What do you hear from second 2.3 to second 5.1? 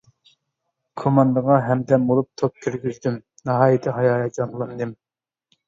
توپ كىرگۈزدۈم، ناھايىتى ھاياجانلاندىم.